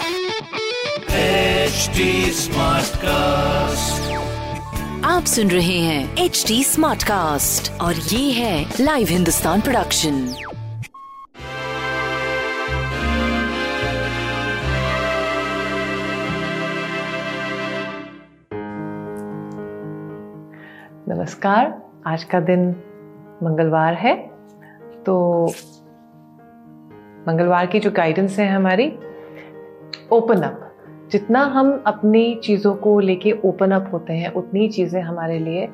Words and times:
HD 0.00 2.00
Smartcast. 2.34 4.10
आप 5.04 5.24
सुन 5.24 5.50
रहे 5.50 5.78
हैं 5.78 6.18
एच 6.18 6.44
डी 6.48 6.64
स्मार्ट 6.64 7.02
कास्ट 7.02 7.80
और 7.80 7.94
ये 7.94 8.32
है 8.32 8.66
लाइव 8.80 9.06
हिंदुस्तान 9.10 9.60
प्रोडक्शन 9.60 10.34
नमस्कार 21.08 21.82
आज 22.06 22.24
का 22.24 22.40
दिन 22.40 22.76
मंगलवार 23.42 23.96
है 23.96 24.30
तो 25.06 25.46
मंगलवार 27.28 27.66
की 27.66 27.80
जो 27.80 27.90
गाइडेंस 27.90 28.38
है 28.38 28.48
हमारी 28.48 28.92
ओपन 30.12 30.40
अप 30.42 30.66
जितना 31.10 31.40
हम 31.46 31.70
अपनी 31.86 32.34
चीज़ों 32.34 32.74
को 32.74 32.98
लेके 33.00 33.32
ओपन 33.44 33.70
अप 33.70 33.88
होते 33.92 34.12
हैं, 34.12 34.32
उतनी 34.32 34.68
चीज़ें 34.68 35.00
हमारे 35.02 35.38
लिए 35.38 35.68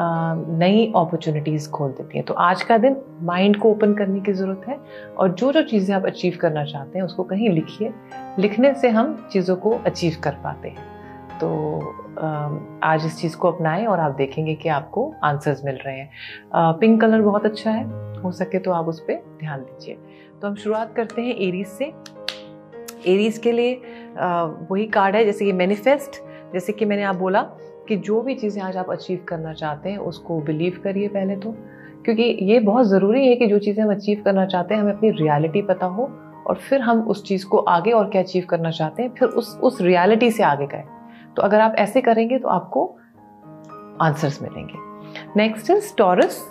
नई 0.00 0.86
अपॉर्चुनिटीज़ 0.96 1.68
खोल 1.70 1.90
देती 1.90 2.18
हैं। 2.18 2.24
तो 2.26 2.34
आज 2.34 2.62
का 2.62 2.78
दिन 2.78 2.96
माइंड 3.22 3.56
को 3.56 3.70
ओपन 3.70 3.94
करने 3.94 4.20
की 4.20 4.32
ज़रूरत 4.32 4.64
है 4.68 4.78
और 5.18 5.32
जो 5.32 5.52
जो 5.52 5.62
चीज़ें 5.62 5.94
आप 5.96 6.06
अचीव 6.06 6.38
करना 6.40 6.64
चाहते 6.64 6.98
हैं, 6.98 7.04
उसको 7.06 7.24
कहीं 7.24 7.48
लिखिए। 7.50 7.92
लिखने 8.38 8.74
से 8.74 8.88
हम 8.88 9.14
चीज़ों 9.32 9.56
को 9.56 9.70
अचीव 9.86 10.16
कर 10.24 10.34
पाते 10.44 10.68
हैं। 10.68 11.38
तो 11.40 11.48
आज 12.84 13.06
इस 13.06 13.20
चीज़ 13.20 13.36
को 13.36 13.50
अपनाएँ 13.50 13.86
और 13.86 14.00
आप 14.00 14.16
देखेंगे 14.16 14.54
कि 14.54 14.68
आपको 14.68 15.12
आंसर्स 15.24 15.64
मिल 15.64 15.78
रहे 15.86 15.98
हैं। 15.98 16.10
पिंक 16.80 17.00
कलर 17.00 17.22
बहुत 17.22 17.44
अच्छा 17.44 17.70
है। 17.70 17.84
हो 18.16 18.30
सके 18.32 18.58
तो 18.58 18.70
आप 18.72 18.88
उस 18.88 19.00
पर 19.00 19.22
ध्यान 19.40 19.60
दीजिए। 19.60 19.98
तो 20.42 20.48
हम 20.48 20.54
शुरुआत 20.54 20.94
करते 20.94 21.22
हैं 21.22 21.34
एरीज 21.38 21.66
से। 21.68 21.92
एरीज 23.06 23.38
के 23.38 23.52
लिए 23.52 23.74
वही 24.70 24.86
कार्ड 24.88 25.16
है, 25.16 25.24
जैसे 25.24 25.44
कि 25.44 25.52
मैनिफेस्ट 25.54 26.20
जैसे 26.52 26.72
कि 26.72 26.84
मैंने 26.84 27.02
आप 27.02 27.16
बोला 27.16 27.42
कि 27.88 27.96
जो 27.98 28.20
भी 28.20 28.34
चीज़ें 28.34 28.62
आज 28.62 28.76
आप 28.76 28.90
अचीव 28.90 29.24
करना 29.28 29.52
चाहते 29.52 29.88
हैं, 29.88 29.98
उसको 30.00 30.40
बिलीव 30.40 30.80
करिए 30.84 31.08
पहले 31.08 31.36
तो। 31.36 31.54
क्योंकि 32.04 32.22
ये 32.42 32.58
बहुत 32.60 32.86
ज़रूरी 32.86 33.26
है 33.28 33.34
कि 33.36 33.46
जो 33.46 33.58
चीज़ें 33.58 33.82
हम 33.84 33.90
अचीव 33.92 34.22
करना 34.24 34.46
चाहते 34.46 34.74
हैं, 34.74 34.80
हमें 34.82 34.92
अपनी 34.92 35.10
रियलिटी 35.12 35.62
पता 35.62 35.86
हो 35.86 36.08
और 36.46 36.56
फिर 36.58 36.80
हम 36.80 37.00
उस 37.04 37.24
चीज़ 37.24 37.46
को 37.46 37.58
आगे 37.58 37.92
और 37.92 38.10
क्या 38.10 38.22
अचीव 38.22 38.44
करना 38.50 38.70
चाहते 38.70 39.02
हैं, 39.02 39.14
फिर 39.14 39.28
उस 39.28 39.58
उस 39.62 39.80
रियलिटी 39.80 40.30
से 40.30 40.42
आगे 40.44 40.66
गए। 40.66 40.84
तो 41.36 41.42
अगर 41.42 41.60
आप 41.60 41.74
ऐसे 41.78 42.00
करेंगे 42.00 42.38
तो 42.38 42.48
आपको 42.48 42.86
आंसर्स 44.02 44.42
मिलेंगे। 44.42 44.84
नेक्स्ट 45.36 45.70
इज़ 45.70 45.94
टॉरस 45.98 46.44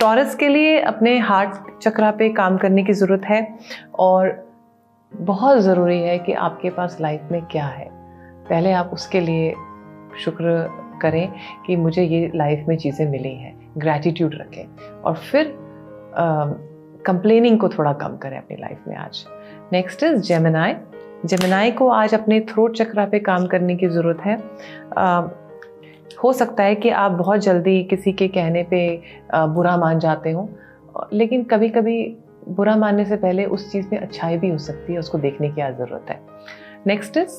टॉरस 0.00 0.34
के 0.34 0.48
लिए 0.48 0.78
अपने 0.80 1.18
हार्ट 1.18 1.80
चक्रा 1.82 2.10
पे 2.10 2.28
काम 2.32 2.56
करने 2.56 2.82
की 2.84 2.92
ज़रूरत 2.92 3.24
है 3.24 3.46
और 3.98 4.28
बहुत 5.12 5.58
ज़रूरी 5.58 5.98
है 6.00 6.18
कि 6.18 6.32
आपके 6.32 6.70
पास 6.70 6.96
लाइफ 7.00 7.28
में 7.32 7.42
क्या 7.42 7.66
है। 7.66 7.88
पहले 8.48 8.72
आप 8.72 8.90
उसके 8.92 9.20
लिए 9.20 9.54
शुक्र 10.24 10.68
करें 11.02 11.32
कि 11.66 11.76
मुझे 11.76 12.02
ये 12.02 12.30
लाइफ 12.34 12.64
में 12.68 12.76
चीज़ें 12.76 13.06
मिली 13.10 13.34
हैं। 13.34 13.72
ग्रैटिट्यूड 13.78 14.34
रखें। 14.34 14.64
और 15.02 15.14
फिर 15.14 15.54
कंप्लेनिंग 17.06 17.58
को 17.58 17.68
थोड़ा 17.68 17.92
कम 17.92 18.16
करें 18.16 18.38
अपनी 18.38 18.56
लाइफ 18.56 18.78
में 18.88 18.96
आज। 18.96 19.24
नेक्स्ट 19.72 20.02
इज़ 20.02 20.16
जेमिनाई 20.16 20.74
जमिनाई 21.24 21.70
को 21.70 21.88
आज 21.88 22.14
अपने 22.14 22.40
थ्रोट 22.40 22.76
चक्रा 22.76 23.04
पे 23.06 23.18
काम 23.18 23.46
करने 23.46 23.76
की 23.76 23.88
ज़रूरत 23.88 24.20
है। 24.20 24.36
हो 26.24 26.32
सकता 26.32 26.62
है 26.62 26.74
कि 26.74 26.90
आप 26.90 27.12
बहुत 27.12 27.40
जल्दी 27.40 27.82
किसी 27.84 28.12
के 28.12 28.28
कहने 28.28 28.62
पे 28.62 29.02
बुरा 29.34 29.76
मान 29.76 29.98
जाते 29.98 30.30
हो। 30.30 30.48
लेकिन 31.12 31.44
कभी 31.44 31.68
कभी 31.68 32.19
बुरा 32.50 32.76
मानने 32.76 33.04
से 33.04 33.16
पहले 33.16 33.44
उस 33.46 33.70
चीज़ 33.72 33.86
में 33.92 33.98
अच्छाई 33.98 34.36
भी 34.38 34.48
हो 34.50 34.58
सकती 34.58 34.92
है, 34.92 34.98
उसको 34.98 35.18
देखने 35.18 35.50
की 35.50 35.60
आज 35.60 35.76
ज़रूरत 35.78 36.10
है। 36.10 36.20
नेक्स्ट 36.86 37.16
इज़ 37.16 37.38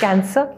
कैंसर 0.00 0.52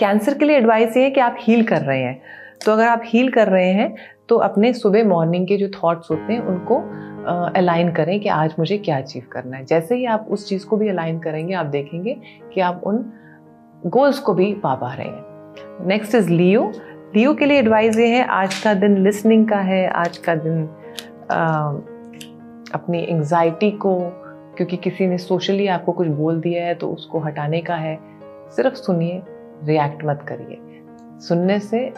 कैंसर 0.00 0.38
के 0.38 0.44
लिए 0.44 0.56
एडवाइस 0.56 0.96
ये 0.96 1.02
है 1.04 1.10
कि 1.10 1.20
आप 1.20 1.36
हील 1.40 1.64
कर 1.66 1.80
रहे 1.80 2.02
हैं। 2.02 2.20
तो 2.64 2.72
अगर 2.72 2.88
आप 2.88 3.02
हील 3.04 3.30
कर 3.32 3.48
रहे 3.48 3.72
हैं 3.72 3.94
तो 4.28 4.36
अपने 4.38 4.72
सुबह 4.72 5.04
मॉर्निंग 5.08 5.46
के 5.46 5.56
जो 5.56 5.68
थॉट्स 5.72 6.10
होते 6.10 6.32
हैं, 6.32 6.40
उनको 6.42 6.76
अलाइन 7.56 7.90
करें 7.92 8.18
कि 8.20 8.28
आज 8.28 8.54
मुझे 8.58 8.76
क्या 8.78 8.96
अचीव 8.98 9.22
करना 9.32 9.56
है। 9.56 9.64
जैसे 9.64 9.94
ही 9.94 10.04
आप 10.06 10.26
उस 10.30 10.48
चीज़ 10.48 10.66
को 10.66 10.76
भी 10.76 10.88
अलाइन 10.88 11.18
करेंगे, 11.18 11.54
आप 11.54 11.66
देखेंगे 11.66 12.16
कि 12.54 12.60
आप 12.60 12.82
उन 12.86 13.04
गोल्स 13.86 14.18
को 14.18 14.34
भी 14.34 14.52
पा 14.54 14.74
पा 14.74 14.92
रहे 14.94 15.06
हैं। 15.06 15.86
नेक्स्ट 15.86 16.14
इज़ 16.14 16.30
लियो 16.30 16.70
लियो 17.14 17.34
के 17.34 17.46
लिए 17.46 17.58
एडवाइस 17.58 17.98
ये 17.98 18.06
है, 18.08 18.24
आज 18.24 18.58
का 18.60 18.72
दिन 18.74 18.96
लिसनिंग 18.98 19.48
का 19.48 19.58
है, 19.58 19.86
आज 19.88 20.16
का 20.18 20.34
दिन 20.36 20.68
अपनी 21.30 23.02
एंजाइटी 23.02 23.70
को 23.70 23.98
क्योंकि 24.56 24.76
किसी 24.76 25.06
ने 25.06 25.18
सोशली 25.18 25.66
आपको 25.66 25.92
कुछ 25.92 26.08
बोल 26.08 26.40
दिया 26.40 26.64
है 26.66 26.74
तो 26.74 26.90
उसको 26.90 27.18
हटाने 27.20 27.60
का 27.60 27.74
है 27.74 27.98
सिर्फ़ 28.56 28.74
सुनिए 28.74 29.22
रिएक्ट 29.64 30.04
मत 30.04 30.24
करिए। 30.28 30.58
सुनने 31.28 31.58
से 31.60 31.92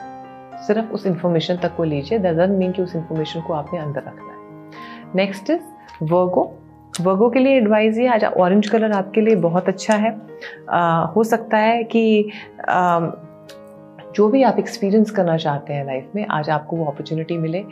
सिर्फ़ 0.66 0.92
उस 0.92 1.06
इंफॉर्मेशन 1.06 1.56
तक 1.56 1.76
को 1.76 1.84
लीजिए 1.84 2.18
डजेंट 2.18 2.58
मीन 2.58 2.72
कि 2.72 2.82
उस 2.82 2.96
इंफॉर्मेशन 2.96 3.40
को 3.40 3.52
आपने 3.52 3.78
अंदर 3.78 4.00
रखना 4.00 4.32
है। 4.32 4.70
नेक्स्ट 5.14 5.50
इज़ 5.50 5.62
वर्गो 6.02 6.56
वर्गो 7.00 7.28
के 7.30 7.38
लिए 7.38 7.56
एडवाइस 7.56 7.98
ये 7.98 8.06
आज 8.06 8.24
ऑरेंज 8.24 8.68
कलर 8.68 8.92
आपके 8.92 9.20
लिए 9.20 9.36
बहुत 9.36 9.68
अच्छा 9.68 9.94
है। 9.94 10.10
आ, 10.70 11.04
हो 11.04 11.24
सकता 11.24 11.56
है 11.56 11.82
कि 11.84 12.30
आ, 12.68 13.00
जो 14.14 14.28
भी 14.28 14.42
आप 14.42 14.58
एक्सपीरियंस 14.58 15.10
करना 15.10 15.36
चाहते 15.36 15.72
हैं 15.72 15.84
लाइफ 15.86 16.10
में, 16.14 16.26
आज 16.26 16.48
आपको 16.50 16.76
वो 16.76 16.84
अपॉर्चुनिटी 16.84 17.36
मिले 17.38 17.62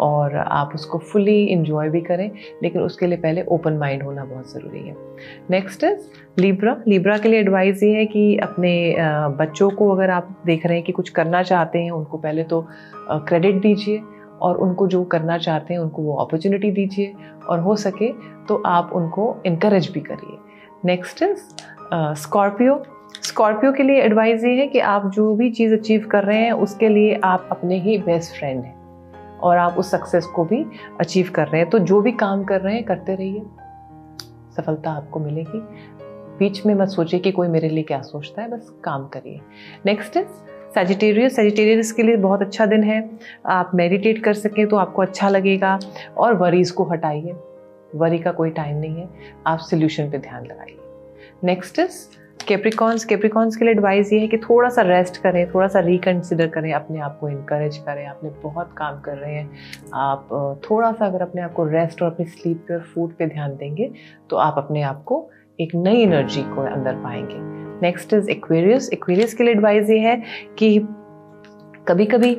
और 0.00 0.36
आप 0.36 0.72
उसको 0.74 0.98
फुली 1.02 1.44
इन्जॉय 1.44 1.88
भी 1.90 2.00
करें, 2.00 2.30
लेकिन 2.62 2.82
उसके 2.82 3.06
लिए 3.06 3.18
पहले 3.18 3.42
ओपन 3.48 3.76
माइंड 3.78 4.02
होना 4.02 4.24
बहुत 4.24 4.52
ज़रूरी 4.52 4.86
है। 4.88 4.96
नेक्स्ट 5.50 5.84
इज़ 5.84 6.08
लिब्रा 6.38 6.76
लिब्रा 6.88 7.16
के 7.18 7.28
लिए 7.28 7.40
एडवाइस 7.40 7.82
ये 7.82 7.94
है 7.96 8.04
कि 8.06 8.36
अपने 8.42 8.74
बच्चों 9.38 9.70
को 9.70 9.90
अगर 9.90 10.10
आप 10.10 10.34
देख 10.46 10.66
रहे 10.66 10.76
हैं 10.76 10.84
कि 10.86 10.92
कुछ 10.92 11.08
करना 11.10 11.42
चाहते 11.42 11.78
हैं, 11.78 11.90
उनको 11.90 12.18
पहले 12.18 12.44
तो 12.44 12.66
क्रेडिट 13.10 13.60
दीजिए 13.62 14.02
और 14.42 14.56
उनको 14.58 14.86
जो 14.86 15.02
करना 15.04 15.38
चाहते 15.38 15.74
हैं, 15.74 15.80
उनको 15.80 16.02
वो 16.02 16.14
अपॉर्चुनिटी 16.16 16.70
दीजिए 16.70 17.14
और 17.48 17.60
हो 17.60 17.76
सके 17.76 18.12
तो 18.48 18.62
आप 18.66 18.90
उनको 18.94 19.36
इनक्रेज 19.46 19.90
भी 19.92 20.00
करिए। 20.00 20.38
नेक्स्ट 20.84 21.22
इज़ 21.22 21.38
स्कॉर्पियो 22.20 22.74
स्कॉर्पियो 23.14 23.72
के 23.72 23.82
लिए 23.82 24.02
एडवाइस 24.02 24.44
ये 24.44 24.54
है 24.54 24.66
कि 24.66 24.78
आप 24.78 25.10
जो 25.10 25.34
भी 25.34 25.50
चीज़ 25.50 25.74
अचीव 25.74 26.08
कर 26.10 26.22
रहे 26.22 26.38
हैं, 26.38 26.52
उसके 26.52 26.88
लिए 26.88 27.20
आप 27.24 27.48
अपने 27.50 27.78
ही 27.78 27.98
बेस्ट 27.98 28.38
फ्रेंड 28.38 28.64
हैं 28.64 28.76
और 29.38 29.58
आप 29.58 29.74
उस 29.78 29.90
सक्सेस 29.90 30.26
को 30.26 30.44
भी 30.44 30.66
अचीव 31.00 31.30
कर 31.34 31.48
रहे 31.48 31.60
हैं। 31.60 31.70
तो 31.70 31.78
जो 31.78 32.00
भी 32.00 32.12
काम 32.12 32.44
कर 32.44 32.60
रहे 32.60 32.74
हैं, 32.74 32.84
करते 32.84 33.14
रहिए। 33.14 33.42
सफलता 34.56 34.90
आपको 34.90 35.20
मिलेगी। 35.20 35.60
बीच 36.38 36.66
में 36.66 36.74
मत 36.74 36.88
सोचिए 36.88 37.20
कि 37.20 37.32
कोई 37.32 37.48
मेरे 37.48 37.68
लिए 37.68 37.82
क्या 37.82 38.00
सोचता 38.00 38.42
है, 38.42 38.50
बस 38.50 38.74
काम 38.84 39.06
करिए। 39.06 39.40
नेक्स्ट 39.86 40.16
इज़ 40.16 40.26
सेजिटेरियस 40.74 41.36
सेजिटेरियस 41.36 41.92
के 41.92 42.02
लिए 42.02 42.16
बहुत 42.16 42.42
अच्छा 42.42 42.66
दिन 42.66 42.82
है। 42.82 43.10
आप 43.46 43.70
मेडिटेट 43.74 44.24
कर 44.24 44.34
सकें 44.34 44.66
तो 44.66 44.76
आपको 44.76 45.02
अच्छा 45.02 45.28
लगेगा 45.28 45.78
और 46.16 46.34
वरीज 46.34 46.70
को 46.70 46.84
हटाइए। 46.84 47.36
वरी 47.94 48.18
का 48.18 48.32
कोई 48.32 48.50
टाइम 48.50 48.76
नहीं 48.76 48.96
है। 48.96 49.08
आप 49.46 49.58
सोल्यूशन 49.58 50.10
पे 50.10 50.18
ध्यान 50.18 50.44
लगाइए। 50.46 50.78
नेक्स्ट 51.44 51.78
इज़ 51.78 52.25
केप्रिकॉन्स 52.48 53.04
कैप्रिकॉन्स 53.04 53.56
के 53.56 53.64
लिए 53.64 53.74
एडवाइस 53.74 54.12
ये 54.12 54.18
है 54.20 54.26
कि 54.28 54.38
थोड़ा 54.38 54.68
सा 54.68 54.82
रेस्ट 54.82 55.16
करें, 55.22 55.46
थोड़ा 55.54 55.66
सा 55.68 55.80
रिकन्सिडर 55.80 56.46
करें, 56.48 56.72
अपने 56.72 57.00
आप 57.00 57.18
को 57.20 57.28
इनक्रेज 57.28 57.76
करें, 57.78 58.06
आपने 58.06 58.30
बहुत 58.42 58.72
काम 58.76 59.00
कर 59.00 59.16
रहे 59.16 59.34
हैं। 59.34 59.50
आप 59.94 60.60
थोड़ा 60.70 60.92
सा 60.92 61.06
अगर 61.06 61.22
अपने 61.22 61.42
आप 61.42 61.52
को 61.52 61.64
रेस्ट 61.64 62.02
और 62.02 62.10
अपनी 62.10 62.26
स्लीप 62.26 62.64
पे 62.68 62.74
और 62.74 62.80
फ़ूड 62.94 63.16
पे 63.16 63.26
ध्यान 63.26 63.56
देंगे 63.56 63.90
तो 64.30 64.36
आप 64.36 64.54
अपने 64.58 64.82
आप 64.82 65.02
को 65.04 65.28
एक 65.60 65.74
नई 65.74 66.02
एनर्जी 66.02 66.42
को 66.44 66.62
अंदर 66.64 66.94
पाएँगे। 67.04 67.38
नेक्स्ट 67.82 68.12
इज़ 68.14 68.30
एक्वेरियस 68.30 68.90
एक्वेरियस 68.92 69.34
के 69.34 69.44
लिए 69.44 69.54
एडवाइस 69.54 69.90
ये 69.90 69.98
है 69.98 70.22
कि 70.58 70.78
कभी 71.88 72.06
कभी 72.06 72.34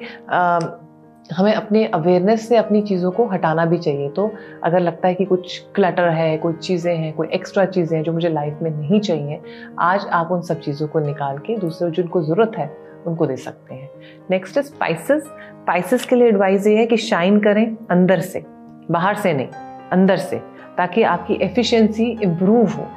हमें 1.31 1.53
अपने 1.53 1.83
अवेयरनेस 1.85 2.47
से 2.50 2.57
अपनी 2.57 2.81
चीज़ों 2.81 3.12
को 3.12 3.25
हटाना 3.27 3.65
भी 3.65 3.77
चाहिए। 3.77 4.09
तो 4.09 4.29
अगर 4.63 4.79
लगता 4.79 5.07
है 5.07 5.13
कि 5.13 5.25
कुछ 5.25 5.57
क्लटर 5.75 6.09
है 6.09 6.38
कोई 6.38 6.53
चीज़ें 6.53 6.95
हैं, 6.95 7.13
कोई 7.13 7.27
एक्स्ट्रा 7.33 7.65
चीज़ें 7.65 7.95
हैं 7.97 8.03
जो 8.03 8.13
मुझे 8.13 8.29
लाइफ 8.29 8.59
में 8.62 8.69
नहीं 8.71 9.00
चाहिए, 9.00 9.39
आज 9.79 10.06
आप 10.07 10.31
उन 10.31 10.41
सब 10.41 10.59
चीज़ों 10.59 10.88
को 10.88 11.00
निकाल 11.00 11.38
के 11.38 11.57
दूसरे 11.57 11.89
जिनको 11.91 12.21
ज़रूरत 12.21 12.51
है, 12.57 12.69
उनको 13.07 13.25
दे 13.25 13.35
सकते 13.35 13.75
हैं। 13.75 13.89
नेक्स्ट 14.31 14.57
इज़ 14.57 14.65
स्पाइसेस 14.65 15.24
स्पाइसेस 15.24 16.06
के 16.06 16.15
लिए 16.15 16.27
एडवाइस 16.27 16.68
ये 16.68 16.77
है 16.77 16.85
कि 16.85 16.97
शाइन 16.97 17.39
करें 17.39 17.65
अंदर 17.91 18.19
से, 18.19 18.44
बाहर 18.91 19.15
से 19.15 19.33
नहीं, 19.33 19.47
अंदर 19.91 20.18
से, 20.18 20.38
ताकि 20.77 21.03
आपकी 21.03 21.39
एफिशिएंसी 21.41 22.09
इम्प्रूव 22.24 22.69
हो। 22.69 22.88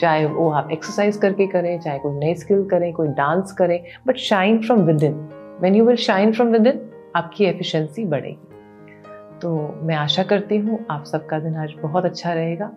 चाहे 0.00 0.26
वो 0.26 0.50
आप 0.50 0.70
एक्सरसाइज 0.72 1.16
करके 1.16 1.46
करें, 1.46 1.80
चाहे 1.80 1.98
कोई 1.98 2.18
नई 2.18 2.34
स्किल 2.34 2.64
करें, 2.64 2.92
कोई 2.92 3.08
डांस 3.08 3.52
करें 3.52 3.82
but 4.06 4.16
shine 4.18 4.62
from 4.62 4.80
within 5.02 5.14
when 5.62 5.74
you 5.74 5.84
will 5.84 5.96
shine 5.96 6.32
from 6.32 6.48
within 6.66 6.80
आपकी 7.16 7.44
एफिशिएंसी 7.44 8.04
बढ़ेगी। 8.04 9.38
तो 9.38 9.80
मैं 9.82 9.94
आशा 9.94 10.22
करती 10.22 10.56
हूँ 10.56 10.86
आप 10.90 11.04
सबका 11.04 11.38
दिन 11.38 11.56
आज 11.56 11.74
बहुत 11.82 12.04
अच्छा 12.04 12.32
रहेगा। 12.32 12.70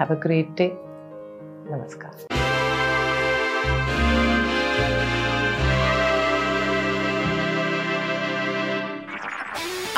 हैव 0.00 0.14
अ 0.14 0.18
ग्रेट 0.22 0.48
डे 0.58 0.70
नमस्कार। 1.70 2.26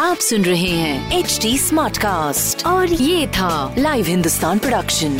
आप 0.00 0.16
सुन 0.16 0.42
रहे 0.42 0.70
हैं 0.70 1.18
एच 1.18 1.38
डी 1.42 1.56
स्मार्ट 1.58 1.98
कास्ट 1.98 2.66
और 2.66 2.86
ये 2.86 3.26
था 3.26 3.74
live 3.78 4.06
Hindustan 4.06 4.58
production 4.58 5.16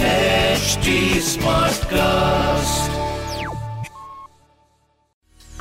smart 1.29 1.85
cast 1.85 2.98